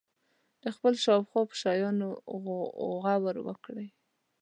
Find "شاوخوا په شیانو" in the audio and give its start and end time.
1.03-2.09